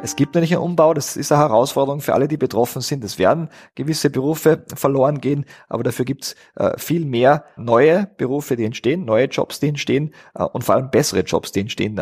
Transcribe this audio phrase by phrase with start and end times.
[0.00, 3.02] Es gibt nämlich einen Umbau, das ist eine Herausforderung für alle, die betroffen sind.
[3.02, 8.54] Es werden gewisse Berufe verloren gehen, aber dafür gibt es äh, viel mehr neue Berufe,
[8.54, 12.00] die entstehen, neue Jobs, die entstehen äh, und vor allem bessere Jobs, die entstehen.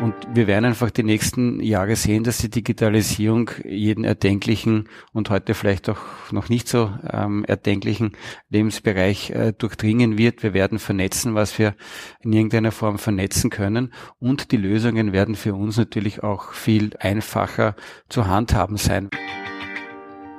[0.00, 5.54] Und wir werden einfach die nächsten Jahre sehen, dass die Digitalisierung jeden erdenklichen und heute
[5.54, 5.98] vielleicht auch
[6.32, 8.12] noch nicht so ähm, erdenklichen
[8.50, 10.42] Lebensbereich äh, durchdringen wird.
[10.42, 11.74] Wir werden vernetzen, was wir
[12.20, 13.92] in irgendeiner Form vernetzen können.
[14.18, 17.76] Und die Lösungen werden für uns natürlich auch viel einfacher
[18.08, 19.10] zu handhaben sein.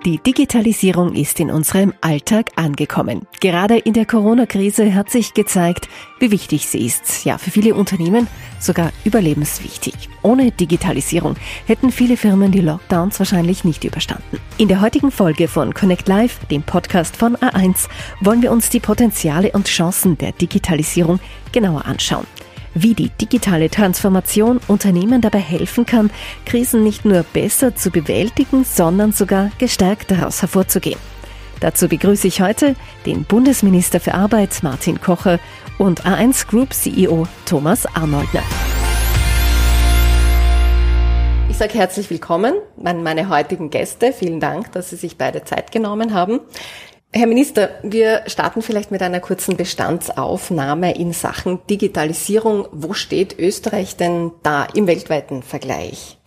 [0.06, 3.26] Die Digitalisierung ist in unserem Alltag angekommen.
[3.40, 7.26] Gerade in der Corona-Krise hat sich gezeigt, wie wichtig sie ist.
[7.26, 8.28] Ja, für viele Unternehmen
[8.60, 9.96] sogar überlebenswichtig.
[10.22, 14.38] Ohne Digitalisierung hätten viele Firmen die Lockdowns wahrscheinlich nicht überstanden.
[14.60, 17.88] In der heutigen Folge von Connect Live, dem Podcast von A1,
[18.22, 21.20] wollen wir uns die Potenziale und Chancen der Digitalisierung
[21.52, 22.28] genauer anschauen
[22.76, 26.12] wie die digitale Transformation Unternehmen dabei helfen kann,
[26.46, 31.00] Krisen nicht nur besser zu bewältigen, sondern sogar gestärkt daraus hervorzugehen.
[31.62, 35.40] Dazu begrüße ich heute den Bundesminister für Arbeit Martin Kocher
[35.78, 38.44] und A1 Group CEO Thomas Arnoldner.
[41.50, 44.12] Ich sage herzlich willkommen an meine heutigen Gäste.
[44.12, 46.42] Vielen Dank, dass Sie sich beide Zeit genommen haben.
[47.18, 52.68] Herr Minister, wir starten vielleicht mit einer kurzen Bestandsaufnahme in Sachen Digitalisierung.
[52.74, 56.18] Wo steht Österreich denn da im weltweiten Vergleich?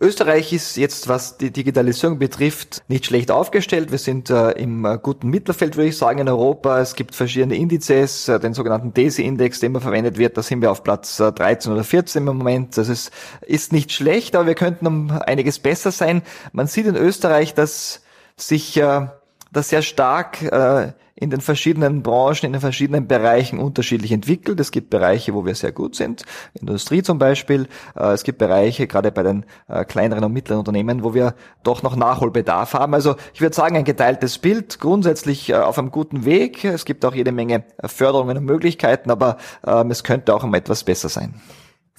[0.00, 3.92] Österreich ist jetzt, was die Digitalisierung betrifft, nicht schlecht aufgestellt.
[3.92, 6.80] Wir sind äh, im äh, guten Mittelfeld, würde ich sagen, in Europa.
[6.80, 10.36] Es gibt verschiedene Indizes, äh, den sogenannten DESI-Index, der immer verwendet wird.
[10.36, 12.76] Da sind wir auf Platz 13 äh, oder 14 im Moment.
[12.76, 16.22] Das ist, ist nicht schlecht, aber wir könnten um einiges besser sein.
[16.50, 18.02] Man sieht in Österreich, dass
[18.36, 19.06] sich äh,
[19.52, 24.58] das sehr stark äh, in den verschiedenen Branchen, in den verschiedenen Bereichen unterschiedlich entwickelt.
[24.58, 26.24] Es gibt Bereiche, wo wir sehr gut sind,
[26.58, 27.68] Industrie zum Beispiel.
[27.94, 31.82] Äh, es gibt Bereiche, gerade bei den äh, kleineren und mittleren Unternehmen, wo wir doch
[31.82, 32.94] noch Nachholbedarf haben.
[32.94, 36.64] Also ich würde sagen, ein geteiltes Bild, grundsätzlich äh, auf einem guten Weg.
[36.64, 39.36] Es gibt auch jede Menge Förderungen und Möglichkeiten, aber
[39.66, 41.34] ähm, es könnte auch immer etwas besser sein.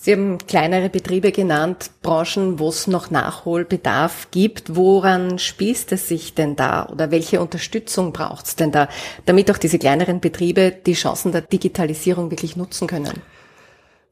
[0.04, 4.76] Sie haben kleinere Betriebe genannt, Branchen, wo es noch Nachholbedarf gibt.
[4.76, 8.90] Woran spießt es sich denn da oder welche Unterstützung braucht es denn da,
[9.28, 13.22] damit auch diese kleineren Betriebe die Chancen der Digitalisierung wirklich nutzen können?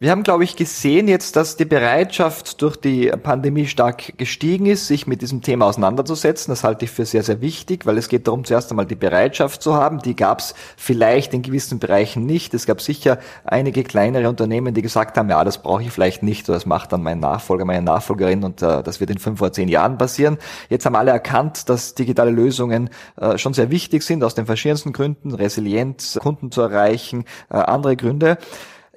[0.01, 4.87] Wir haben, glaube ich, gesehen jetzt, dass die Bereitschaft durch die Pandemie stark gestiegen ist,
[4.87, 6.53] sich mit diesem Thema auseinanderzusetzen.
[6.53, 9.61] Das halte ich für sehr, sehr wichtig, weil es geht darum, zuerst einmal die Bereitschaft
[9.61, 9.99] zu haben.
[9.99, 12.53] Die gab es vielleicht in gewissen Bereichen nicht.
[12.53, 16.47] Es gab sicher einige kleinere Unternehmen, die gesagt haben, ja, das brauche ich vielleicht nicht
[16.47, 19.51] oder das macht dann mein Nachfolger, meine Nachfolgerin und äh, das wird in fünf oder
[19.51, 20.37] zehn Jahren passieren.
[20.69, 24.93] Jetzt haben alle erkannt, dass digitale Lösungen äh, schon sehr wichtig sind, aus den verschiedensten
[24.93, 28.37] Gründen, Resilienz, Kunden zu erreichen, äh, andere Gründe.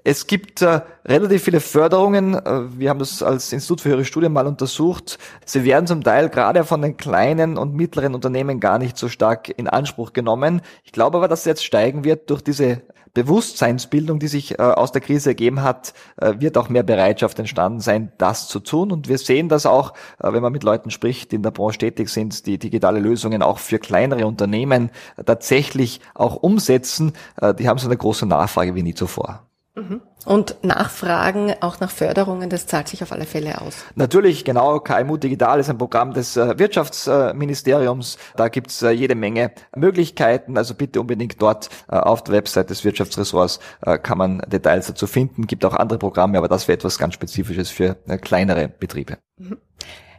[0.04, 2.34] Es gibt äh, relativ viele Förderungen.
[2.34, 5.18] Äh, wir haben das als Institut für höhere Studien mal untersucht.
[5.44, 9.48] Sie werden zum Teil gerade von den kleinen und mittleren Unternehmen gar nicht so stark
[9.56, 10.60] in Anspruch genommen.
[10.82, 12.82] Ich glaube aber, dass es jetzt steigen wird durch diese
[13.14, 17.80] Bewusstseinsbildung, die sich äh, aus der Krise ergeben hat, äh, wird auch mehr Bereitschaft entstanden
[17.80, 18.90] sein, das zu tun.
[18.90, 21.78] Und wir sehen das auch, äh, wenn man mit Leuten spricht, die in der Branche
[21.78, 24.90] tätig sind, die digitale Lösungen auch für kleinere Unternehmen
[25.24, 27.12] tatsächlich auch umsetzen.
[27.40, 29.46] Äh, die haben so eine große Nachfrage wie nie zuvor.
[29.74, 30.02] Mhm.
[30.26, 33.84] Und Nachfragen auch nach Förderungen, das zahlt sich auf alle Fälle aus.
[33.94, 34.80] Natürlich, genau.
[34.80, 38.18] KMU Digital ist ein Programm des äh, Wirtschaftsministeriums.
[38.36, 40.58] Da gibt's äh, jede Menge Möglichkeiten.
[40.58, 43.60] Also bitte unbedingt dort äh, auf der Website des Wirtschaftsressorts
[44.02, 45.46] kann man Details dazu finden.
[45.46, 49.18] Gibt auch andere Programme, aber das wäre etwas ganz Spezifisches für kleinere Betriebe.
[49.38, 49.58] Mhm.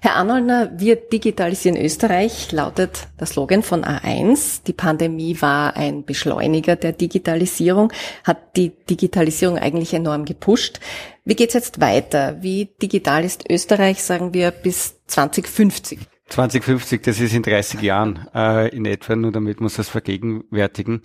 [0.03, 4.65] Herr Arnoldner, wir digitalisieren Österreich, lautet der Slogan von A1.
[4.67, 7.93] Die Pandemie war ein Beschleuniger der Digitalisierung,
[8.25, 10.81] hat die Digitalisierung eigentlich enorm gepusht.
[11.23, 12.35] Wie geht's jetzt weiter?
[12.41, 15.99] Wie digital ist Österreich, sagen wir, bis 2050?
[16.27, 21.01] 2050, das ist in 30 Jahren äh, in etwa, nur damit muss das vergegenwärtigen.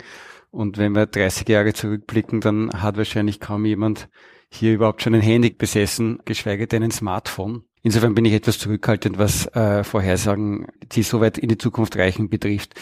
[0.51, 4.09] Und wenn wir 30 Jahre zurückblicken, dann hat wahrscheinlich kaum jemand
[4.49, 7.63] hier überhaupt schon ein Handy besessen, geschweige denn ein Smartphone.
[7.81, 12.29] Insofern bin ich etwas zurückhaltend, was äh, Vorhersagen, die so weit in die Zukunft reichen,
[12.29, 12.75] betrifft.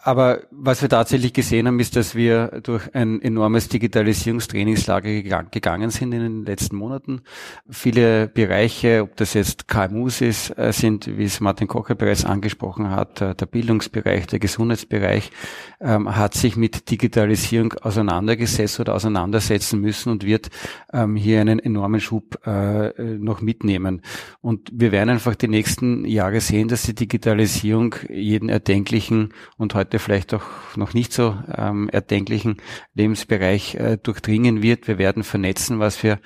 [0.00, 6.12] Aber was wir tatsächlich gesehen haben, ist, dass wir durch ein enormes Digitalisierungstrainingslager gegangen sind
[6.12, 7.22] in den letzten Monaten.
[7.68, 12.90] Viele Bereiche, ob das jetzt KMUs ist, äh, sind, wie es Martin Kocher bereits angesprochen
[12.90, 15.32] hat, äh, der Bildungsbereich, der Gesundheitsbereich,
[15.80, 20.48] ähm, hat sich mit Digitalisierung auseinandergesetzt oder auseinandersetzen müssen und wird
[20.92, 24.02] ähm, hier einen enormen Schub äh, noch mitnehmen.
[24.40, 29.87] Und wir werden einfach die nächsten Jahre sehen, dass die Digitalisierung jeden erdenklichen und heute
[29.88, 30.42] heute vielleicht auch
[30.76, 32.58] noch nicht so ähm, erdenklichen
[32.92, 34.86] Lebensbereich äh, durchdringen wird.
[34.86, 36.18] Wir werden vernetzen, was wir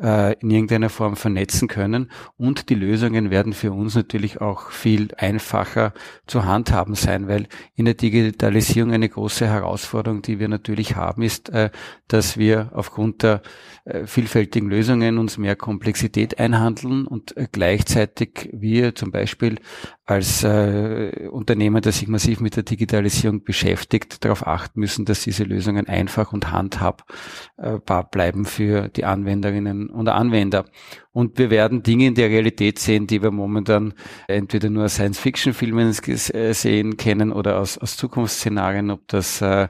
[0.00, 2.12] äh, in irgendeiner Form vernetzen können.
[2.36, 5.94] Und die Lösungen werden für uns natürlich auch viel einfacher
[6.28, 11.48] zu handhaben sein, weil in der Digitalisierung eine große Herausforderung, die wir natürlich haben, ist,
[11.48, 11.70] äh,
[12.06, 13.42] dass wir aufgrund der
[13.84, 19.56] äh, vielfältigen Lösungen uns mehr Komplexität einhandeln und äh, gleichzeitig wir zum Beispiel
[20.04, 23.07] als äh, Unternehmen, das sich massiv mit der Digitalisierung
[23.44, 30.08] beschäftigt, darauf achten müssen, dass diese Lösungen einfach und handhabbar bleiben für die Anwenderinnen und
[30.08, 30.64] Anwender.
[31.12, 33.94] Und wir werden Dinge in der Realität sehen, die wir momentan
[34.28, 39.68] entweder nur Science-Fiction-Filmen äh, sehen kennen oder aus, aus Zukunftsszenarien, ob das äh,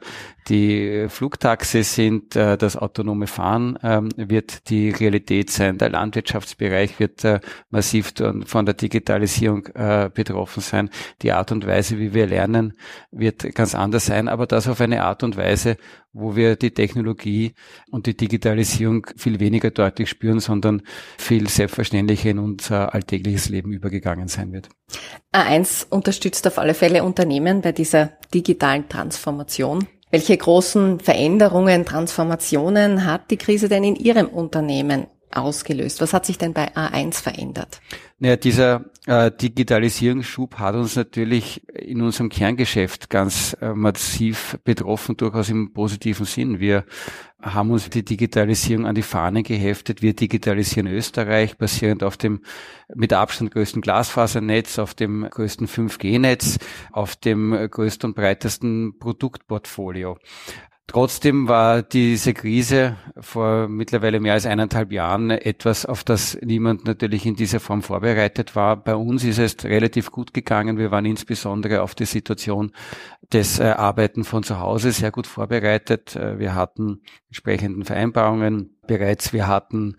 [0.49, 5.79] die Flugtaxis sind, äh, das autonome Fahren ähm, wird die Realität sein.
[5.79, 8.13] Der Landwirtschaftsbereich wird äh, massiv
[8.47, 10.91] von der Digitalisierung äh, betroffen sein.
[11.23, 12.75] Die Art und Weise, wie wir lernen,
[13.11, 15.77] wird ganz anders sein, aber das auf eine Art und Weise,
[16.19, 17.53] wo wir die Technologie
[17.91, 20.83] und die Digitalisierung viel weniger deutlich spüren, sondern
[21.17, 24.69] viel selbstverständlicher in unser alltägliches Leben übergegangen sein wird.
[25.35, 29.87] A1 unterstützt auf alle Fälle Unternehmen bei dieser digitalen Transformation.
[30.11, 36.01] Welche großen Veränderungen, Transformationen hat die Krise denn in Ihrem Unternehmen ausgelöst?
[36.01, 37.81] Was hat sich denn bei A1 verändert?
[38.19, 45.49] Naja, dieser äh, Digitalisierungsschub hat uns natürlich in unserem Kerngeschäft ganz äh, massiv betroffen, durchaus
[45.51, 46.59] im positiven Sinn.
[46.59, 46.85] Wir
[47.41, 50.03] haben uns die Digitalisierung an die Fahne geheftet.
[50.03, 52.41] Wir digitalisieren Österreich basierend auf dem
[52.93, 56.59] mit Abstand größten Glasfasernetz, auf dem größten 5G-Netz,
[56.91, 60.19] auf dem größten und breitesten Produktportfolio.
[60.91, 67.27] Trotzdem war diese Krise vor mittlerweile mehr als eineinhalb Jahren etwas, auf das niemand natürlich
[67.27, 68.75] in dieser Form vorbereitet war.
[68.75, 70.79] Bei uns ist es relativ gut gegangen.
[70.79, 72.73] Wir waren insbesondere auf die Situation
[73.33, 76.17] des äh, Arbeiten von zu Hause sehr gut vorbereitet.
[76.17, 79.35] Äh, wir hatten entsprechenden Vereinbarungen bereits.
[79.35, 79.97] Wir hatten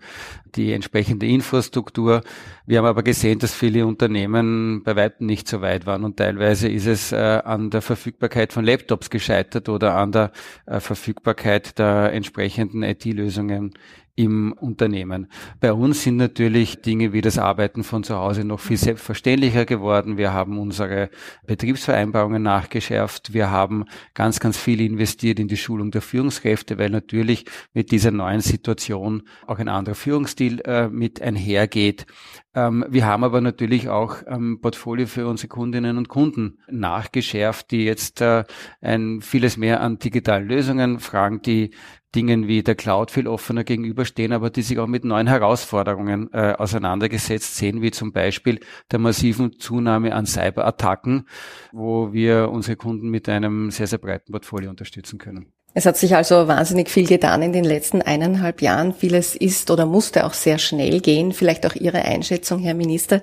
[0.56, 2.22] die entsprechende Infrastruktur.
[2.66, 6.68] Wir haben aber gesehen, dass viele Unternehmen bei weitem nicht so weit waren und teilweise
[6.68, 10.32] ist es äh, an der Verfügbarkeit von Laptops gescheitert oder an der
[10.66, 13.74] Verfügbarkeit der entsprechenden IT-Lösungen
[14.16, 15.28] im Unternehmen.
[15.60, 20.16] Bei uns sind natürlich Dinge wie das Arbeiten von zu Hause noch viel selbstverständlicher geworden.
[20.16, 21.10] Wir haben unsere
[21.46, 23.32] Betriebsvereinbarungen nachgeschärft.
[23.32, 23.84] Wir haben
[24.14, 29.22] ganz, ganz viel investiert in die Schulung der Führungskräfte, weil natürlich mit dieser neuen Situation
[29.46, 32.06] auch ein anderer Führungsstil äh, mit einhergeht.
[32.52, 37.84] Ähm, wir haben aber natürlich auch ein Portfolio für unsere Kundinnen und Kunden nachgeschärft, die
[37.84, 38.44] jetzt äh,
[38.80, 41.70] ein vieles mehr an digitalen Lösungen fragen, die
[42.14, 46.54] Dingen wie der Cloud viel offener gegenüberstehen, aber die sich auch mit neuen Herausforderungen äh,
[46.58, 48.58] auseinandergesetzt sehen, wie zum Beispiel
[48.90, 51.28] der massiven Zunahme an Cyberattacken,
[51.70, 55.52] wo wir unsere Kunden mit einem sehr, sehr breiten Portfolio unterstützen können.
[55.72, 58.92] Es hat sich also wahnsinnig viel getan in den letzten eineinhalb Jahren.
[58.92, 61.32] Vieles ist oder musste auch sehr schnell gehen.
[61.32, 63.22] Vielleicht auch Ihre Einschätzung, Herr Minister.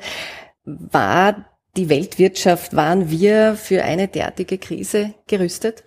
[0.64, 1.46] War
[1.76, 5.84] die Weltwirtschaft, waren wir für eine derartige Krise gerüstet?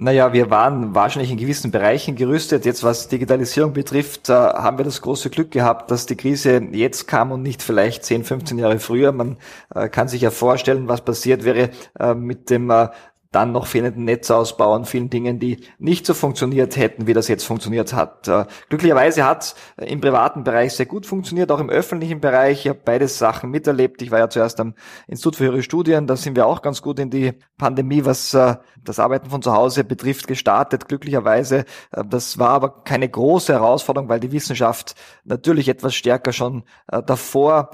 [0.00, 2.64] Naja, wir waren wahrscheinlich in gewissen Bereichen gerüstet.
[2.64, 7.32] Jetzt was Digitalisierung betrifft, haben wir das große Glück gehabt, dass die Krise jetzt kam
[7.32, 9.10] und nicht vielleicht 10, 15 Jahre früher.
[9.10, 9.38] Man
[9.74, 12.90] äh, kann sich ja vorstellen, was passiert wäre äh, mit dem äh,
[13.30, 17.44] dann noch fehlenden Netzausbau und vielen Dingen, die nicht so funktioniert hätten, wie das jetzt
[17.44, 18.26] funktioniert hat.
[18.26, 22.60] Äh, glücklicherweise hat im privaten Bereich sehr gut funktioniert, auch im öffentlichen Bereich.
[22.60, 24.00] Ich habe beide Sachen miterlebt.
[24.00, 24.74] Ich war ja zuerst am
[25.06, 28.56] Institut für höhere Studien, da sind wir auch ganz gut in die Pandemie, was äh,
[28.82, 30.88] das Arbeiten von zu Hause betrifft, gestartet.
[30.88, 36.64] Glücklicherweise, äh, das war aber keine große Herausforderung, weil die Wissenschaft natürlich etwas stärker schon
[37.06, 37.70] davor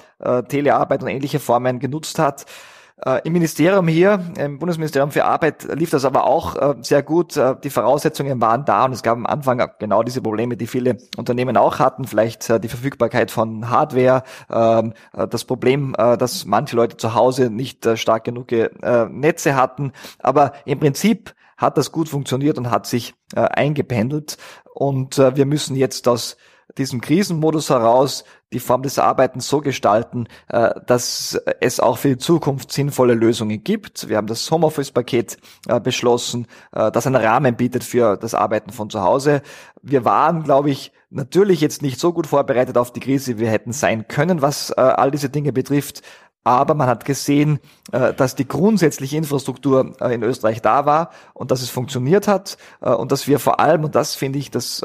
[0.49, 2.47] Telearbeit und ähnliche Formen genutzt hat.
[3.04, 7.37] Äh, Im Ministerium hier, im Bundesministerium für Arbeit, lief das aber auch äh, sehr gut.
[7.37, 10.96] Äh, die Voraussetzungen waren da und es gab am Anfang genau diese Probleme, die viele
[11.16, 12.06] Unternehmen auch hatten.
[12.06, 18.25] Vielleicht die Verfügbarkeit von Hardware, ähm, das Problem, dass manche Leute zu Hause nicht stark
[18.25, 19.92] genug Netze hatten.
[20.18, 24.38] Aber im Prinzip hat das gut funktioniert und hat sich eingependelt.
[24.75, 26.37] Und wir müssen jetzt aus
[26.76, 32.18] diesem Krisenmodus heraus die Form des Arbeitens so gestalten, äh, dass es auch für die
[32.18, 34.09] Zukunft sinnvolle Lösungen gibt.
[34.09, 38.88] Wir haben das Homeoffice-Paket äh, beschlossen, äh, das einen Rahmen bietet für das Arbeiten von
[38.90, 39.42] zu Hause.
[39.83, 43.50] Wir waren, glaube ich, natürlich jetzt nicht so gut vorbereitet auf die Krise, wie wir
[43.50, 46.02] hätten sein können, was all diese Dinge betrifft.
[46.42, 47.61] Aber man hat gesehen,
[47.92, 53.28] dass die grundsätzliche Infrastruktur in Österreich da war und dass es funktioniert hat und dass
[53.28, 54.83] wir vor allem, und das finde ich das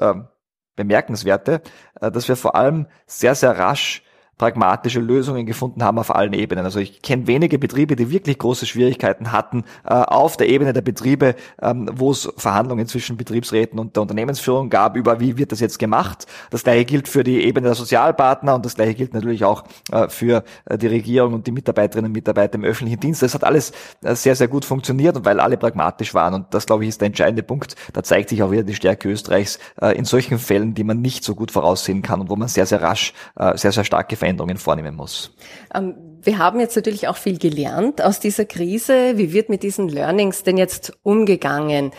[0.79, 1.62] bemerkenswerte,
[2.00, 4.01] äh, dass wir vor allem sehr, sehr rasch
[4.39, 6.65] pragmatische Lösungen gefunden haben auf allen Ebenen.
[6.65, 10.81] Also ich kenne wenige Betriebe, die wirklich große Schwierigkeiten hatten äh, auf der Ebene der
[10.81, 15.60] Betriebe, ähm, wo es Verhandlungen zwischen Betriebsräten und der Unternehmensführung gab, über wie wird das
[15.60, 16.25] jetzt gemacht.
[16.50, 20.08] Das gleiche gilt für die Ebene der Sozialpartner und das gleiche gilt natürlich auch äh,
[20.08, 23.22] für äh, die Regierung und die Mitarbeiterinnen und Mitarbeiter im öffentlichen Dienst.
[23.22, 26.34] Das hat alles äh, sehr, sehr gut funktioniert und weil alle pragmatisch waren.
[26.34, 27.75] Und das, glaube ich, ist der entscheidende Punkt.
[27.91, 31.25] Da zeigt sich auch wieder die Stärke Österreichs äh, in solchen Fällen, die man nicht
[31.25, 34.57] so gut voraussehen kann und wo man sehr, sehr rasch, äh, sehr, sehr starke Veränderungen
[34.57, 35.31] vornehmen muss.
[35.74, 39.17] Ähm, wir haben jetzt natürlich auch viel gelernt aus dieser Krise.
[39.17, 41.91] Wie wird mit diesen Learnings denn jetzt umgegangen?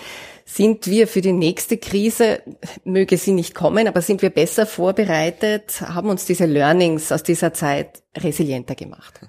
[0.44, 2.42] Sind wir für die nächste Krise,
[2.84, 7.52] möge sie nicht kommen, aber sind wir besser vorbereitet, haben uns diese Learnings aus dieser
[7.52, 9.20] Zeit resilienter gemacht?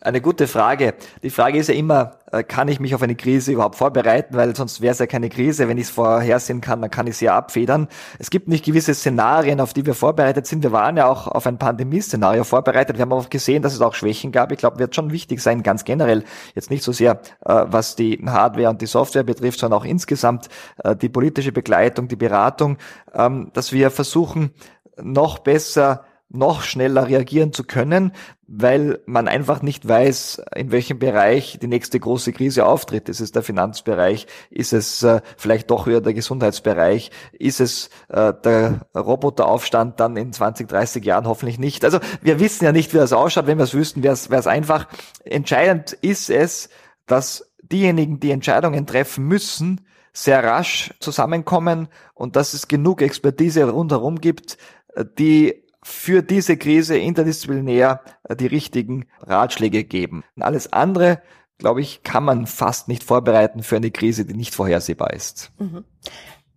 [0.00, 0.94] Eine gute Frage.
[1.24, 4.54] Die Frage ist ja immer, äh, kann ich mich auf eine Krise überhaupt vorbereiten, weil
[4.54, 5.66] sonst wäre es ja keine Krise.
[5.66, 7.88] Wenn ich es vorhersehen kann, dann kann ich sie ja abfedern.
[8.20, 10.62] Es gibt nicht gewisse Szenarien, auf die wir vorbereitet sind.
[10.62, 12.96] Wir waren ja auch auf ein Pandemieszenario vorbereitet.
[12.96, 14.52] Wir haben auch gesehen, dass es auch Schwächen gab.
[14.52, 16.22] Ich glaube, wird schon wichtig sein, ganz generell,
[16.54, 20.48] jetzt nicht so sehr, äh, was die Hardware und die Software betrifft, sondern auch insgesamt
[20.84, 22.78] äh, die politische Begleitung, die Beratung,
[23.14, 24.52] ähm, dass wir versuchen,
[25.00, 28.12] noch besser noch schneller reagieren zu können,
[28.46, 33.08] weil man einfach nicht weiß, in welchem Bereich die nächste große Krise auftritt.
[33.08, 34.26] Ist es der Finanzbereich?
[34.50, 37.10] Ist es äh, vielleicht doch wieder der Gesundheitsbereich?
[37.32, 41.26] Ist es äh, der Roboteraufstand dann in 20, 30 Jahren?
[41.26, 41.84] Hoffentlich nicht.
[41.84, 43.46] Also wir wissen ja nicht, wie das ausschaut.
[43.46, 44.86] Wenn wir es wüssten, wäre es einfach.
[45.24, 46.68] Entscheidend ist es,
[47.06, 54.20] dass diejenigen, die Entscheidungen treffen müssen, sehr rasch zusammenkommen und dass es genug Expertise rundherum
[54.20, 54.58] gibt,
[54.94, 60.24] äh, die für diese Krise interdisziplinär äh, die richtigen Ratschläge geben.
[60.38, 61.22] Alles andere,
[61.58, 65.52] glaube ich, kann man fast nicht vorbereiten für eine Krise, die nicht vorhersehbar ist.
[65.58, 65.84] Mhm.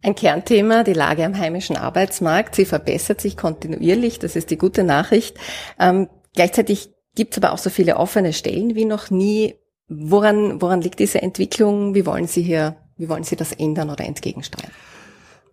[0.03, 2.55] Ein Kernthema, die Lage am heimischen Arbeitsmarkt.
[2.55, 5.37] Sie verbessert sich kontinuierlich, das ist die gute Nachricht.
[5.79, 9.55] Ähm, gleichzeitig gibt es aber auch so viele offene Stellen wie noch nie.
[9.87, 11.93] Woran, woran liegt diese Entwicklung?
[11.93, 14.71] Wie wollen Sie hier, wie wollen Sie das ändern oder entgegensteuern?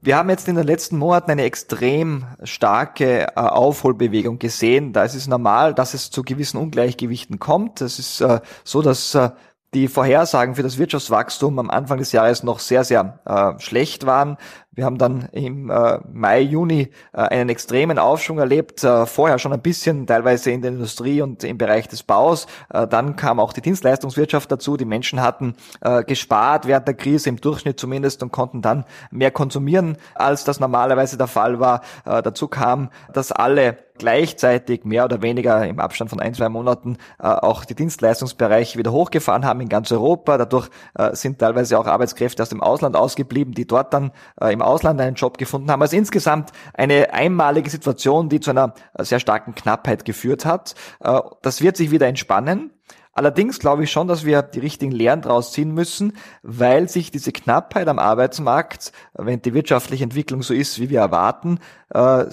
[0.01, 4.93] Wir haben jetzt in den letzten Monaten eine extrem starke äh, Aufholbewegung gesehen.
[4.93, 7.81] Da ist es normal, dass es zu gewissen Ungleichgewichten kommt.
[7.81, 9.31] Es ist äh, so, dass äh,
[9.75, 13.21] die Vorhersagen für das Wirtschaftswachstum am Anfang des Jahres noch sehr, sehr
[13.59, 14.39] schlecht waren.
[14.79, 19.53] Wir haben dann im äh, Mai, Juni äh, einen extremen Aufschwung erlebt, äh, vorher schon
[19.53, 22.47] ein bisschen teilweise in der Industrie und im Bereich des Baus.
[22.73, 24.77] Äh, dann kam auch die Dienstleistungswirtschaft dazu.
[24.77, 29.33] Die Menschen hatten äh, gespart während der Krise, im Durchschnitt zumindest, und konnten dann mehr
[29.33, 31.81] konsumieren, als das normalerweise der Fall war.
[32.05, 36.97] Äh, dazu kam, dass alle gleichzeitig mehr oder weniger im Abstand von ein, zwei Monaten
[37.19, 40.39] äh, auch die Dienstleistungsbereiche wieder hochgefahren haben in ganz Europa.
[40.39, 44.63] Dadurch äh, sind teilweise auch Arbeitskräfte aus dem Ausland ausgeblieben, die dort dann äh, im
[44.69, 45.83] Ausland einen Job gefunden haben.
[45.83, 50.75] Also insgesamt eine einmalige Situation, die zu einer sehr starken Knappheit geführt hat.
[51.01, 52.71] Äh, das wird sich wieder entspannen.
[53.19, 57.33] Allerdings glaube ich schon, dass wir die richtigen Lehren daraus ziehen müssen, weil sich diese
[57.33, 61.59] Knappheit am Arbeitsmarkt, wenn die wirtschaftliche Entwicklung so ist, wie wir erwarten,
[61.93, 62.27] äh,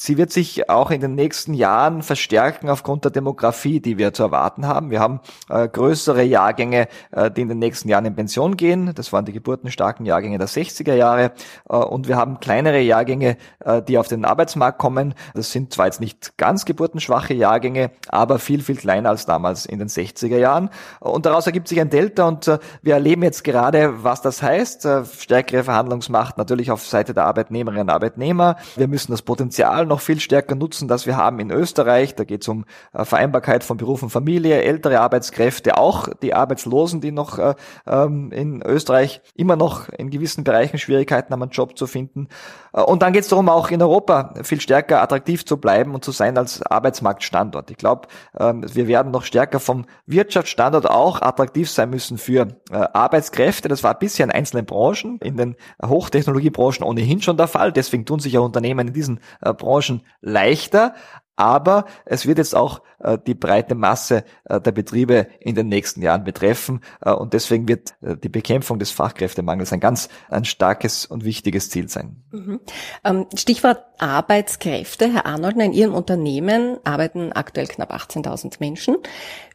[0.00, 4.22] Sie wird sich auch in den nächsten Jahren verstärken aufgrund der Demografie, die wir zu
[4.22, 4.92] erwarten haben.
[4.92, 8.92] Wir haben äh, größere Jahrgänge, äh, die in den nächsten Jahren in Pension gehen.
[8.94, 11.32] Das waren die geburtenstarken Jahrgänge der 60er Jahre.
[11.68, 15.14] Äh, und wir haben kleinere Jahrgänge, äh, die auf den Arbeitsmarkt kommen.
[15.34, 19.80] Das sind zwar jetzt nicht ganz geburtenschwache Jahrgänge, aber viel, viel kleiner als damals in
[19.80, 20.70] den 60er Jahren.
[21.00, 24.84] Und daraus ergibt sich ein Delta und äh, wir erleben jetzt gerade, was das heißt.
[24.84, 28.58] Äh, stärkere Verhandlungsmacht natürlich auf Seite der Arbeitnehmerinnen und Arbeitnehmer.
[28.76, 32.14] Wir müssen das Potenzial noch viel stärker nutzen, das wir haben in Österreich.
[32.14, 37.00] Da geht es um äh, Vereinbarkeit von Beruf und Familie, ältere Arbeitskräfte, auch die Arbeitslosen,
[37.00, 37.54] die noch äh,
[37.86, 42.28] ähm, in Österreich immer noch in gewissen Bereichen Schwierigkeiten haben, einen Job zu finden.
[42.72, 46.04] Äh, und dann geht es darum, auch in Europa viel stärker attraktiv zu bleiben und
[46.04, 47.70] zu sein als Arbeitsmarktstandort.
[47.70, 53.68] Ich glaube, ähm, wir werden noch stärker vom Wirtschaftsstandort auch attraktiv sein müssen für Arbeitskräfte.
[53.68, 57.72] Das war bisher in einzelnen Branchen, in den Hochtechnologiebranchen ohnehin schon der Fall.
[57.72, 60.94] Deswegen tun sich ja Unternehmen in diesen Branchen Branchen leichter,
[61.36, 66.02] aber es wird jetzt auch äh, die breite Masse äh, der Betriebe in den nächsten
[66.02, 71.06] Jahren betreffen äh, und deswegen wird äh, die Bekämpfung des Fachkräftemangels ein ganz ein starkes
[71.06, 72.24] und wichtiges Ziel sein.
[72.32, 72.58] Mhm.
[73.04, 75.12] Ähm, Stichwort Arbeitskräfte.
[75.12, 78.96] Herr Arnold, in Ihrem Unternehmen arbeiten aktuell knapp 18.000 Menschen.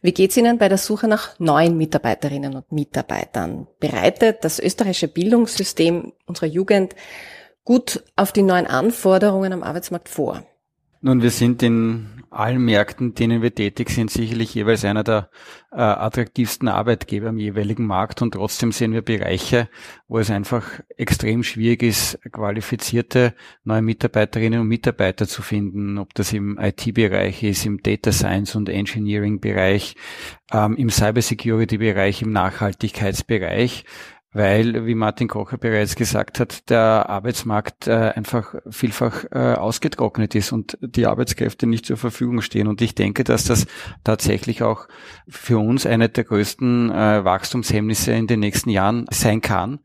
[0.00, 3.66] Wie geht es Ihnen bei der Suche nach neuen Mitarbeiterinnen und Mitarbeitern?
[3.78, 6.94] Bereitet das österreichische Bildungssystem unserer Jugend
[7.64, 10.42] gut auf die neuen Anforderungen am Arbeitsmarkt vor?
[11.00, 15.30] Nun, wir sind in allen Märkten, denen wir tätig sind, sicherlich jeweils einer der
[15.70, 19.68] äh, attraktivsten Arbeitgeber im jeweiligen Markt und trotzdem sehen wir Bereiche,
[20.08, 26.32] wo es einfach extrem schwierig ist, qualifizierte neue Mitarbeiterinnen und Mitarbeiter zu finden, ob das
[26.32, 29.96] im IT-Bereich ist, im Data Science und Engineering-Bereich,
[30.52, 33.84] ähm, im Cybersecurity-Bereich, im Nachhaltigkeitsbereich
[34.34, 40.52] weil, wie Martin Kocher bereits gesagt hat, der Arbeitsmarkt äh, einfach vielfach äh, ausgetrocknet ist
[40.52, 42.66] und die Arbeitskräfte nicht zur Verfügung stehen.
[42.66, 43.66] Und ich denke, dass das
[44.02, 44.88] tatsächlich auch
[45.28, 49.78] für uns eine der größten äh, Wachstumshemmnisse in den nächsten Jahren sein kann.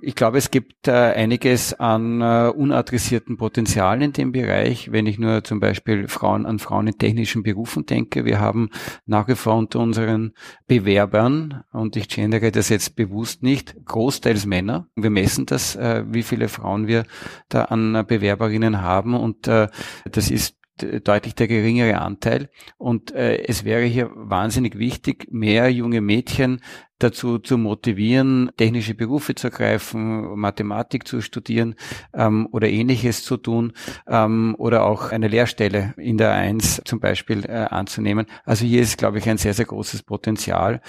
[0.00, 5.60] Ich glaube, es gibt einiges an unadressierten Potenzialen in dem Bereich, wenn ich nur zum
[5.60, 8.24] Beispiel Frauen an Frauen in technischen Berufen denke.
[8.24, 8.70] Wir haben
[9.04, 10.32] nach wie vor unter unseren
[10.66, 14.86] Bewerbern, und ich gendere das jetzt bewusst nicht, großteils Männer.
[14.96, 17.04] Wir messen das, äh, wie viele Frauen wir
[17.48, 19.68] da an äh, Bewerberinnen haben und äh,
[20.10, 22.50] das ist deutlich der geringere Anteil.
[22.78, 26.60] Und äh, es wäre hier wahnsinnig wichtig, mehr junge Mädchen
[27.00, 31.74] dazu zu motivieren, technische Berufe zu ergreifen, Mathematik zu studieren
[32.14, 33.72] ähm, oder ähnliches zu tun
[34.06, 38.26] ähm, oder auch eine Lehrstelle in der Eins zum Beispiel äh, anzunehmen.
[38.44, 40.80] Also hier ist, glaube ich, ein sehr, sehr großes Potenzial.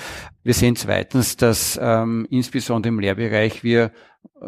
[0.43, 3.91] Wir sehen zweitens, dass ähm, insbesondere im Lehrbereich wir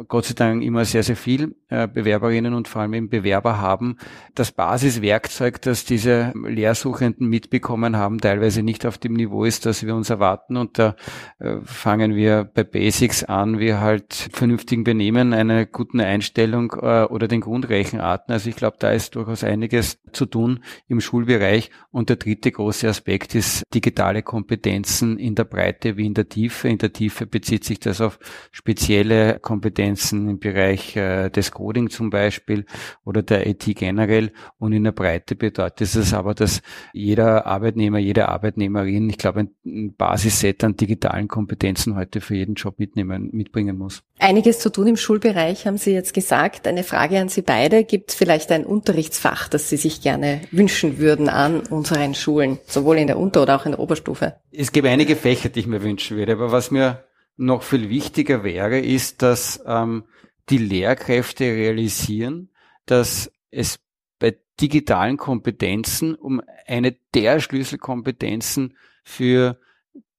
[0.07, 3.97] Gott sei Dank immer sehr, sehr viel äh, Bewerberinnen und vor allem eben Bewerber haben.
[4.33, 9.95] Das Basiswerkzeug, das diese Lehrsuchenden mitbekommen haben, teilweise nicht auf dem Niveau ist, das wir
[9.95, 10.57] uns erwarten.
[10.57, 10.95] Und da
[11.37, 17.27] äh, fangen wir bei Basics an, wie halt vernünftigen Benehmen, einer guten Einstellung äh, oder
[17.27, 18.33] den Grundrechenarten.
[18.33, 21.69] Also ich glaube, da ist durchaus einiges zu tun im Schulbereich.
[21.91, 26.67] Und der dritte große Aspekt ist digitale Kompetenzen in der Breite wie in der Tiefe.
[26.67, 28.17] In der Tiefe bezieht sich das auf
[28.51, 32.65] spezielle Kompetenzen Kompetenzen im Bereich äh, des Coding zum Beispiel
[33.03, 34.31] oder der IT generell.
[34.59, 36.61] Und in der Breite bedeutet es aber, dass
[36.93, 42.79] jeder Arbeitnehmer, jede Arbeitnehmerin, ich glaube, ein Basisset an digitalen Kompetenzen heute für jeden Job
[42.79, 44.03] mitnehmen, mitbringen muss.
[44.19, 46.67] Einiges zu tun im Schulbereich, haben Sie jetzt gesagt.
[46.67, 47.83] Eine Frage an Sie beide.
[47.83, 52.97] Gibt es vielleicht ein Unterrichtsfach, das Sie sich gerne wünschen würden an unseren Schulen, sowohl
[52.97, 54.35] in der Unter- oder auch in der Oberstufe?
[54.51, 57.03] Es gibt einige Fächer, die ich mir wünschen würde, aber was mir
[57.37, 60.05] noch viel wichtiger wäre, ist, dass ähm,
[60.49, 62.49] die Lehrkräfte realisieren,
[62.85, 63.79] dass es
[64.19, 69.59] bei digitalen Kompetenzen um eine der Schlüsselkompetenzen für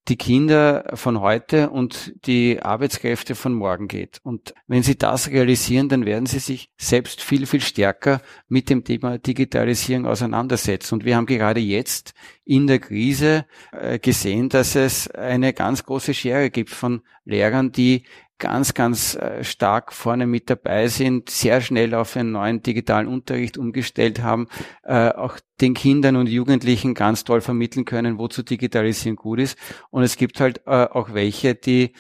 [0.09, 4.21] die Kinder von heute und die Arbeitskräfte von morgen geht.
[4.23, 8.85] Und wenn Sie das realisieren, dann werden Sie sich selbst viel, viel stärker mit dem
[8.85, 10.95] Thema Digitalisierung auseinandersetzen.
[10.95, 12.13] Und wir haben gerade jetzt
[12.45, 18.05] in der Krise äh, gesehen, dass es eine ganz große Schere gibt von Lehrern, die
[18.39, 23.59] ganz, ganz äh, stark vorne mit dabei sind, sehr schnell auf einen neuen digitalen Unterricht
[23.59, 24.49] umgestellt haben,
[24.83, 29.59] äh, auch den Kindern und Jugendlichen ganz toll vermitteln können, wozu Digitalisierung gut ist.
[29.91, 31.93] Und es gibt halt äh, auch welche, die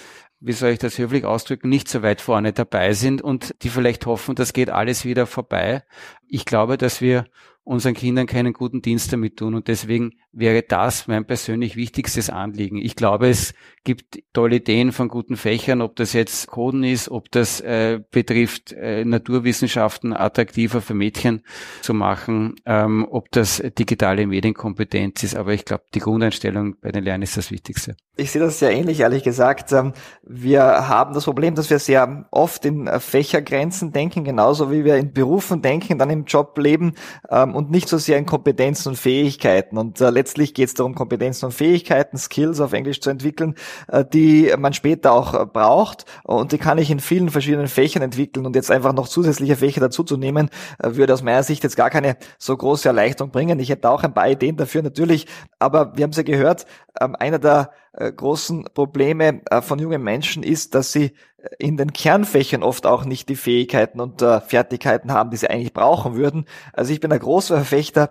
[0.47, 4.05] wie soll ich das höflich ausdrücken, nicht so weit vorne dabei sind und die vielleicht
[4.05, 5.85] hoffen, das geht alles wieder vorbei.
[6.29, 7.25] Ich glaube, dass wir
[7.64, 9.55] unseren Kindern keinen guten Dienst damit tun.
[9.55, 12.77] Und deswegen wäre das mein persönlich wichtigstes Anliegen.
[12.77, 17.31] Ich glaube, es gibt tolle Ideen von guten Fächern, ob das jetzt Coden ist, ob
[17.31, 21.42] das äh, betrifft, äh, Naturwissenschaften attraktiver für Mädchen
[21.81, 25.35] zu machen, ähm, ob das digitale Medienkompetenz ist.
[25.35, 27.96] Aber ich glaube, die Grundeinstellung bei den Lernen ist das Wichtigste.
[28.16, 29.72] Ich sehe das sehr ähnlich, ehrlich gesagt.
[29.72, 34.85] Ähm, wir haben das Problem, dass wir sehr oft in äh, Fächergrenzen denken, genauso wie
[34.85, 36.94] wir in Berufen denken, dann im Job leben
[37.29, 39.79] ähm, und nicht so sehr in Kompetenzen und Fähigkeiten.
[39.79, 43.57] Und äh, letztlich geht es darum, Kompetenzen und Fähigkeiten, Skills auf Englisch zu entwickeln,
[43.88, 46.05] äh, die man später auch braucht.
[46.22, 48.46] Und die kann ich in vielen verschiedenen Fächern entwickeln.
[48.46, 52.57] Und jetzt einfach noch zusätzliche Fächer dazuzunehmen, würde aus meiner Sicht jetzt gar keine so
[52.57, 53.59] große Erleichterung bringen.
[53.59, 55.27] Ich hätte auch ein paar Ideen dafür natürlich.
[55.59, 56.64] Aber wir haben es ja gehört,
[57.00, 57.70] ähm, einer der
[58.12, 61.12] großen Probleme äh, von jungen Menschen ist, dass sie äh,
[61.59, 66.14] in den Kernfächern oft auch nicht die Fähigkeiten und Fertigkeiten haben, die sie eigentlich brauchen
[66.14, 66.46] würden.
[66.72, 68.11] Also ich bin ein großer Verfechter,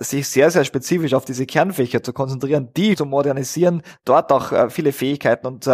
[0.00, 4.92] sich sehr, sehr spezifisch auf diese Kernfächer zu konzentrieren, die zu modernisieren, dort auch viele
[4.92, 5.68] Fähigkeiten und,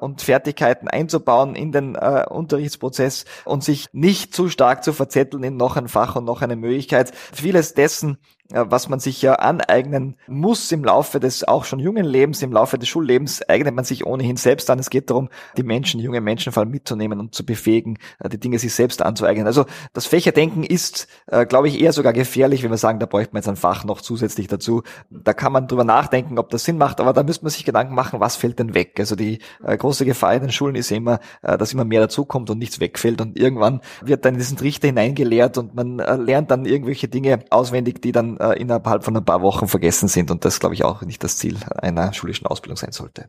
[0.00, 5.76] und Fertigkeiten einzubauen in den Unterrichtsprozess und sich nicht zu stark zu verzetteln in noch
[5.76, 7.12] ein Fach und noch eine Möglichkeit.
[7.32, 8.18] Vieles dessen,
[8.52, 12.52] äh, was man sich ja aneignen muss im Laufe des auch schon jungen Lebens, im
[12.52, 14.78] Laufe des Schullebens, eignet man sich ohnehin selbst an.
[14.78, 18.38] Es geht darum, die Menschen, junge Menschen vor allem mitzunehmen und zu befähigen, äh, die
[18.38, 19.46] Dinge sich selbst anzueignen.
[19.46, 23.34] Also das Fächerdenken ist, äh, glaube ich, eher sogar gefährlich, wenn wir sagen, da bräuchte
[23.34, 24.82] man jetzt ein Fach noch zusätzlich dazu.
[25.10, 27.94] Da kann man drüber nachdenken, ob das Sinn macht, aber da müsste man sich Gedanken
[27.94, 28.98] machen, was fällt denn weg?
[28.98, 32.80] Also die große Gefahr in den Schulen ist immer, dass immer mehr dazukommt und nichts
[32.80, 37.44] wegfällt und irgendwann wird dann in diesen Trichter hineingelehrt und man lernt dann irgendwelche Dinge
[37.50, 40.30] auswendig, die dann äh, innerhalb von ein paar Wochen vergessen sind.
[40.30, 43.28] Und das, glaube ich, auch nicht das Ziel einer schulischen Ausbildung sein sollte.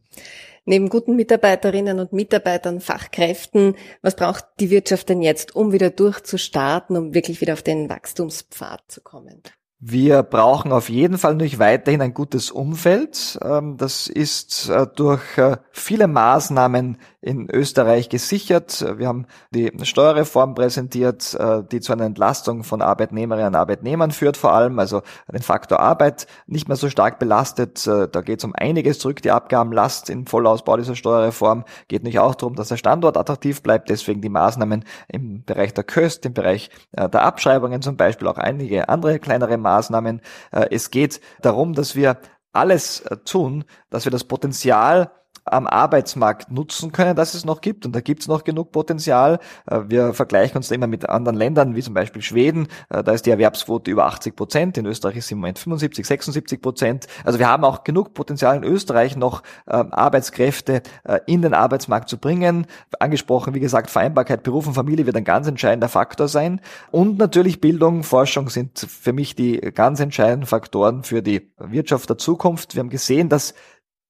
[0.66, 6.96] Neben guten Mitarbeiterinnen und Mitarbeitern, Fachkräften, was braucht die Wirtschaft denn jetzt, um wieder durchzustarten,
[6.98, 9.42] um wirklich wieder auf den Wachstumspfad zu kommen?
[9.82, 13.40] Wir brauchen auf jeden Fall natürlich weiterhin ein gutes Umfeld.
[13.42, 18.86] Ähm, das ist äh, durch äh, viele Maßnahmen in Österreich gesichert.
[18.98, 24.36] Wir haben die Steuerreform präsentiert, äh, die zu einer Entlastung von Arbeitnehmerinnen und Arbeitnehmern führt
[24.36, 27.88] vor allem, also den Faktor Arbeit nicht mehr so stark belastet.
[27.88, 31.64] Da geht es um einiges zurück, die Abgabenlast im Vollausbau dieser Steuerreform.
[31.88, 35.84] Geht nicht auch darum, dass der Standort attraktiv bleibt, deswegen die Maßnahmen im Bereich der
[35.84, 40.22] Köst, im Bereich der Abschreibungen zum Beispiel, auch einige andere kleinere Maßnahmen Maßnahmen.
[40.52, 42.18] Äh, es geht darum, dass wir
[42.52, 45.12] alles äh, tun, dass wir das Potenzial
[45.52, 47.86] am Arbeitsmarkt nutzen können, dass es noch gibt.
[47.86, 49.40] Und da gibt es noch genug Potenzial.
[49.70, 52.68] Äh, wir vergleichen uns da immer mit anderen Ländern, wie zum Beispiel Schweden.
[52.90, 54.78] Äh, da ist die Erwerbsquote über 80 Prozent.
[54.78, 57.08] In Österreich ist sie im Moment 75, 76 Prozent.
[57.24, 62.10] Also wir haben auch genug Potenzial in Österreich noch ähm, Arbeitskräfte äh, in den Arbeitsmarkt
[62.10, 62.68] zu bringen.
[63.00, 66.62] Angesprochen, wie gesagt, Vereinbarkeit Beruf und Familie wird ein ganz entscheidender Faktor sein.
[66.92, 72.18] Und natürlich Bildung, Forschung sind für mich die ganz entscheidenden Faktoren für die Wirtschaft der
[72.18, 72.76] Zukunft.
[72.76, 73.54] Wir haben gesehen, dass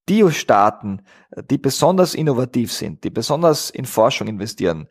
[0.09, 1.03] Biostaaten,
[1.51, 4.87] die besonders innovativ sind, die besonders in Forschung investieren,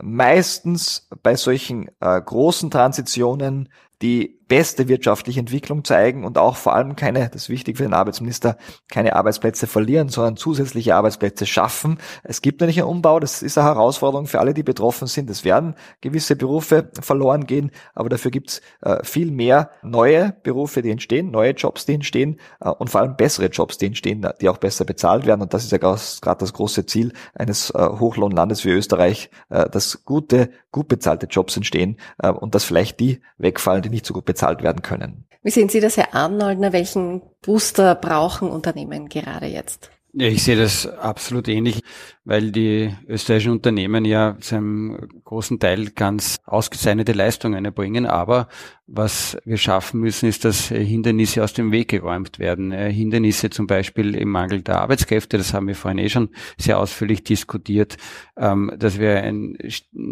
[0.00, 3.68] meistens bei solchen äh, großen Transitionen
[4.02, 7.94] die beste wirtschaftliche Entwicklung zeigen und auch vor allem keine, das ist wichtig für den
[7.94, 8.56] Arbeitsminister,
[8.88, 11.98] keine Arbeitsplätze verlieren, sondern zusätzliche Arbeitsplätze schaffen.
[12.22, 15.30] Es gibt nämlich einen Umbau, das ist eine Herausforderung für alle, die betroffen sind.
[15.30, 20.82] Es werden gewisse Berufe verloren gehen, aber dafür gibt es äh, viel mehr neue Berufe,
[20.82, 24.48] die entstehen, neue Jobs, die entstehen äh, und vor allem bessere Jobs, die entstehen, die
[24.48, 25.42] auch besser bezahlt werden.
[25.42, 30.04] Und das ist ja gerade das große Ziel eines äh, Hochlohnlandes wie Österreich, äh, dass
[30.04, 34.24] gute, gut bezahlte Jobs entstehen äh, und dass vielleicht die wegfallen, die nicht so gut
[34.24, 35.24] bezahlt werden können.
[35.42, 36.72] Wie sehen Sie das, Herr Arnoldner?
[36.72, 39.90] Welchen Booster brauchen Unternehmen gerade jetzt?
[40.18, 41.82] Ja, ich sehe das absolut ähnlich,
[42.24, 48.06] weil die österreichischen Unternehmen ja zu einem großen Teil ganz ausgezeichnete Leistungen erbringen.
[48.06, 48.48] Aber
[48.86, 52.72] was wir schaffen müssen, ist, dass Hindernisse aus dem Weg geräumt werden.
[52.72, 57.22] Hindernisse zum Beispiel im Mangel der Arbeitskräfte, das haben wir vorhin eh schon sehr ausführlich
[57.22, 57.98] diskutiert,
[58.38, 59.58] ähm, dass wir einen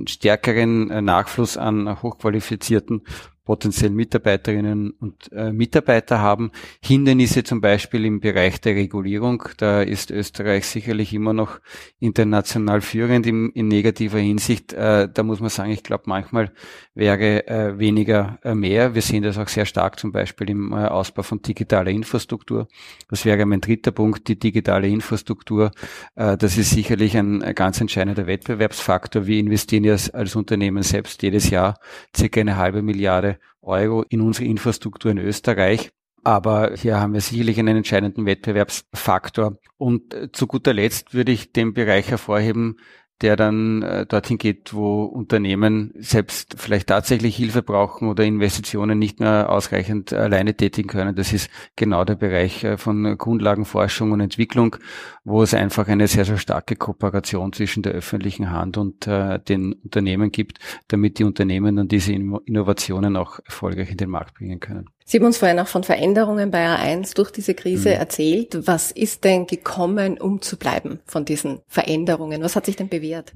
[0.07, 3.05] stärkeren Nachfluss an hochqualifizierten
[3.45, 6.51] potenziellen Mitarbeiterinnen und äh, Mitarbeiter haben.
[6.83, 9.43] Hindernisse zum Beispiel im Bereich der Regulierung.
[9.59, 11.61] Da ist Österreich sicherlich immer noch
[12.01, 14.73] international führend im, in negativer Hinsicht.
[14.73, 16.53] Äh, da muss man sagen, ich glaube, manchmal
[16.95, 18.95] wäre äh, weniger äh, mehr.
[18.95, 22.69] Wir sehen das auch sehr stark zum Beispiel im äh, Ausbau von digitaler Infrastruktur.
[23.11, 25.71] Das wäre mein dritter Punkt, die digitale Infrastruktur.
[26.15, 29.27] Äh, das ist sicherlich ein, ein ganz entscheidender Wettbewerbsfaktor.
[29.27, 31.79] Wir investieren ja als, als Unternehmen selbst jedes Jahr
[32.17, 35.91] circa eine halbe Milliarde Euro in unsere Infrastruktur in Österreich.
[36.23, 39.59] Aber hier haben wir sicherlich einen entscheidenden Wettbewerbsfaktor.
[39.77, 42.79] Und äh, zu guter Letzt würde ich den Bereich hervorheben,
[43.23, 49.21] der dann äh, dorthin geht, wo Unternehmen selbst vielleicht tatsächlich Hilfe brauchen oder Investitionen nicht
[49.21, 51.15] mehr ausreichend alleine tätigen können.
[51.15, 54.77] Das ist genau der Bereich äh, von Grundlagenforschung und Entwicklung,
[55.23, 59.75] wo es einfach eine sehr, sehr starke Kooperation zwischen der öffentlichen Hand und äh, den
[59.75, 64.91] Unternehmen gibt, damit die Unternehmen dann diese Innovationen auch erfolgreich in den Markt bringen können.
[65.05, 67.97] Sie haben uns vorhin auch von Veränderungen bei A1 durch diese Krise mhm.
[67.97, 68.67] erzählt.
[68.67, 72.43] Was ist denn gekommen, um zu bleiben von diesen Veränderungen?
[72.43, 73.33] Was hat sich denn bewährt?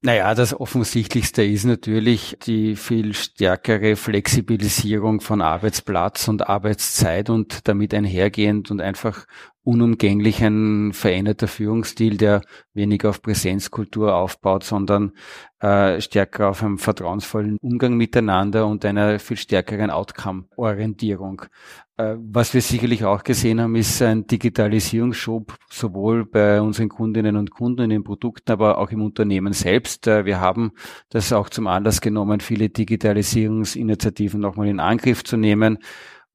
[0.00, 7.92] Naja, das Offensichtlichste ist natürlich die viel stärkere Flexibilisierung von Arbeitsplatz und Arbeitszeit und damit
[7.92, 9.26] einhergehend und einfach
[9.68, 12.40] unumgänglich ein veränderter Führungsstil, der
[12.72, 15.12] weniger auf Präsenzkultur aufbaut, sondern
[15.60, 21.42] äh, stärker auf einem vertrauensvollen Umgang miteinander und einer viel stärkeren Outcome-Orientierung.
[21.98, 27.50] Äh, was wir sicherlich auch gesehen haben, ist ein Digitalisierungsschub, sowohl bei unseren Kundinnen und
[27.50, 30.06] Kunden in den Produkten, aber auch im Unternehmen selbst.
[30.06, 30.72] Äh, wir haben
[31.10, 35.78] das auch zum Anlass genommen, viele Digitalisierungsinitiativen nochmal in Angriff zu nehmen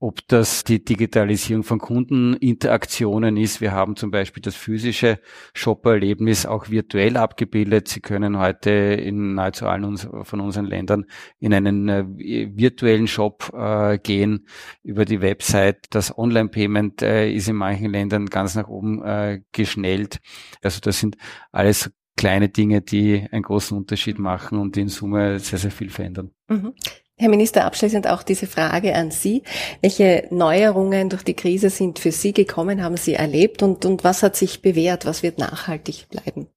[0.04, 3.62] ob das die Digitalisierung von Kundeninteraktionen ist.
[3.62, 5.18] Wir haben zum Beispiel das physische
[5.54, 7.88] Shopperlebnis auch virtuell abgebildet.
[7.88, 11.06] Sie können heute in nahezu allen von unseren Ländern
[11.40, 14.46] in einen äh, virtuellen Shop äh, gehen
[14.84, 15.86] über die Website.
[15.92, 20.20] Das Online-Payment äh, ist in manchen Ländern ganz nach oben äh, geschnellt.
[20.62, 21.16] Also das sind
[21.54, 26.32] alles kleine Dinge, die einen großen Unterschied machen und in Summe sehr, sehr viel verändern.
[26.50, 26.74] Mhm.
[27.16, 29.44] Herr Minister, abschließend auch diese Frage an Sie.
[29.82, 34.24] Welche Neuerungen durch die Krise sind für Sie gekommen, haben Sie erlebt und, und was
[34.24, 35.06] hat sich bewährt?
[35.06, 36.48] Was wird nachhaltig bleiben?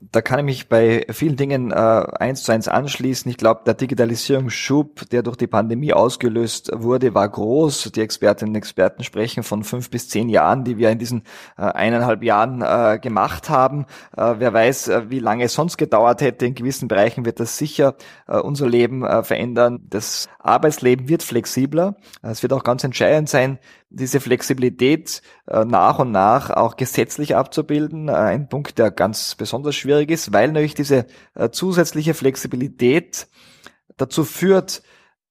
[0.00, 3.28] Da kann ich mich bei vielen Dingen äh, eins zu eins anschließen.
[3.28, 7.90] Ich glaube, der Digitalisierungsschub, der durch die Pandemie ausgelöst wurde, war groß.
[7.92, 11.24] Die Expertinnen und Experten sprechen von fünf bis zehn Jahren, die wir in diesen
[11.56, 13.86] äh, eineinhalb Jahren äh, gemacht haben.
[14.16, 16.46] Äh, wer weiß, äh, wie lange es sonst gedauert hätte.
[16.46, 17.96] In gewissen Bereichen wird das sicher
[18.28, 19.80] äh, unser Leben äh, verändern.
[19.90, 21.96] Das Arbeitsleben wird flexibler.
[22.22, 23.58] Es wird auch ganz entscheidend sein,
[23.90, 28.08] diese Flexibilität äh, nach und nach auch gesetzlich abzubilden.
[28.08, 33.28] Äh, ein Punkt, der ganz besonders schwierig ist, weil natürlich diese äh, zusätzliche Flexibilität
[33.96, 34.82] dazu führt,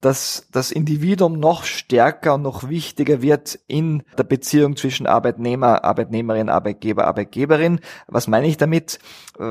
[0.02, 6.50] dass das Individuum noch stärker und noch wichtiger wird in der Beziehung zwischen Arbeitnehmer, Arbeitnehmerin,
[6.50, 7.80] Arbeitgeber, Arbeitgeberin.
[8.08, 9.00] Was meine ich damit?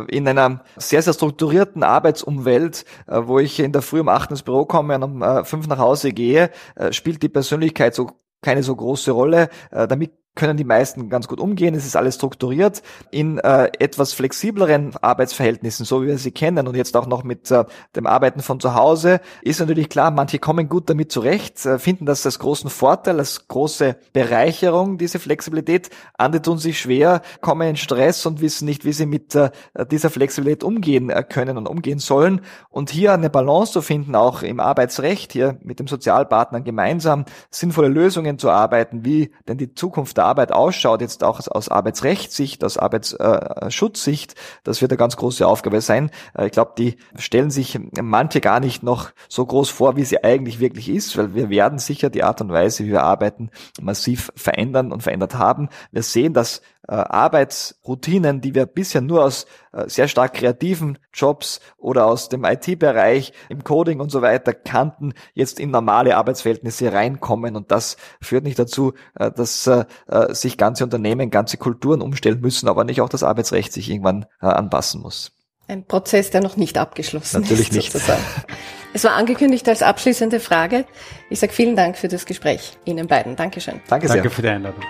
[0.06, 4.66] In einer sehr, sehr strukturierten Arbeitsumwelt, wo ich in der Früh um acht ins Büro
[4.66, 6.52] komme und um fünf nach Hause gehe,
[6.92, 8.12] spielt die Persönlichkeit so
[8.46, 9.48] keine so große Rolle.
[9.70, 11.74] Äh, damit können die meisten ganz gut umgehen.
[11.74, 16.76] Es ist alles strukturiert in äh, etwas flexibleren Arbeitsverhältnissen, so wie wir sie kennen und
[16.76, 17.64] jetzt auch noch mit äh,
[17.96, 22.06] dem Arbeiten von zu Hause, ist natürlich klar, manche kommen gut damit zurecht, äh, finden
[22.06, 25.90] das als großen Vorteil, als große Bereicherung, diese Flexibilität.
[26.18, 29.50] Andere tun sich schwer, kommen in Stress und wissen nicht, wie sie mit äh,
[29.90, 32.42] dieser Flexibilität umgehen äh, können und umgehen sollen.
[32.68, 37.88] Und hier eine Balance zu finden, auch im Arbeitsrecht, hier mit dem Sozialpartnern gemeinsam sinnvolle
[37.88, 42.78] Lösungen zu arbeiten, wie denn die Zukunft der Arbeit ausschaut, jetzt auch aus Arbeitsrechtssicht, aus
[42.78, 44.34] Arbeitsschutzsicht,
[44.64, 46.10] das wird eine ganz große Aufgabe sein.
[46.36, 50.22] Äh, ich glaube, die stellen sich manche gar nicht noch so groß vor, wie sie
[50.22, 54.32] eigentlich wirklich ist, weil wir werden sicher die Art und Weise, wie wir arbeiten, massiv
[54.36, 55.68] verändern und verändert haben.
[55.90, 56.62] Wir sehen, dass
[56.92, 63.32] Arbeitsroutinen, die wir bisher nur aus äh, sehr stark kreativen Jobs oder aus dem IT-Bereich,
[63.48, 67.56] im Coding und so weiter kannten, jetzt in normale Arbeitsverhältnisse reinkommen.
[67.56, 72.40] Und das führt nicht dazu, äh, dass äh, äh, sich ganze Unternehmen, ganze Kulturen umstellen
[72.40, 75.32] müssen, aber nicht auch das Arbeitsrecht sich irgendwann äh, anpassen muss.
[75.68, 77.74] Ein Prozess, der noch nicht abgeschlossen Natürlich ist.
[77.74, 78.56] Natürlich nicht.
[78.94, 80.86] Es war angekündigt als abschließende Frage.
[81.28, 83.36] Ich sage vielen Dank für das Gespräch Ihnen beiden.
[83.36, 83.80] Dankeschön.
[83.88, 84.16] Danke sehr.
[84.16, 84.82] Danke für die Einladung.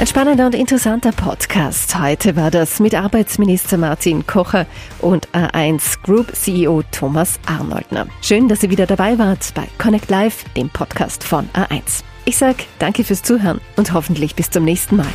[0.00, 2.00] Ein spannender und interessanter Podcast.
[2.00, 4.64] Heute war das mit Arbeitsminister Martin Kocher
[5.02, 8.06] und A1 Group CEO Thomas Arnoldner.
[8.22, 12.02] Schön, dass ihr wieder dabei wart bei Connect Live, dem Podcast von A1.
[12.24, 15.12] Ich sage danke fürs Zuhören und hoffentlich bis zum nächsten Mal.